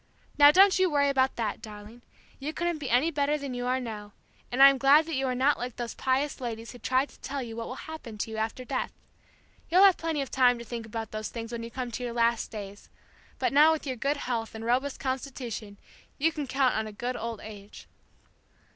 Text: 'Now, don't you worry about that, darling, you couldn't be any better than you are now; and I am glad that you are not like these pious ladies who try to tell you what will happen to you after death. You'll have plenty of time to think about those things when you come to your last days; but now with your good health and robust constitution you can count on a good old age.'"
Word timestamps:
'Now, 0.35 0.49
don't 0.49 0.79
you 0.79 0.89
worry 0.89 1.09
about 1.09 1.35
that, 1.35 1.61
darling, 1.61 2.01
you 2.39 2.53
couldn't 2.53 2.79
be 2.79 2.89
any 2.89 3.11
better 3.11 3.37
than 3.37 3.53
you 3.53 3.67
are 3.67 3.79
now; 3.79 4.13
and 4.51 4.63
I 4.63 4.71
am 4.71 4.79
glad 4.79 5.05
that 5.05 5.13
you 5.13 5.27
are 5.27 5.35
not 5.35 5.59
like 5.59 5.75
these 5.75 5.93
pious 5.93 6.41
ladies 6.41 6.71
who 6.71 6.79
try 6.79 7.05
to 7.05 7.19
tell 7.19 7.43
you 7.43 7.55
what 7.55 7.67
will 7.67 7.75
happen 7.85 8.17
to 8.17 8.31
you 8.31 8.37
after 8.37 8.65
death. 8.65 8.91
You'll 9.69 9.83
have 9.83 9.97
plenty 9.97 10.21
of 10.23 10.31
time 10.31 10.57
to 10.57 10.65
think 10.65 10.87
about 10.87 11.11
those 11.11 11.29
things 11.29 11.51
when 11.51 11.61
you 11.61 11.69
come 11.69 11.91
to 11.91 12.03
your 12.03 12.13
last 12.13 12.49
days; 12.49 12.89
but 13.37 13.53
now 13.53 13.71
with 13.73 13.85
your 13.85 13.95
good 13.95 14.17
health 14.17 14.55
and 14.55 14.65
robust 14.65 14.99
constitution 14.99 15.77
you 16.17 16.31
can 16.31 16.47
count 16.47 16.73
on 16.73 16.87
a 16.87 16.91
good 16.91 17.15
old 17.15 17.39
age.'" 17.43 17.87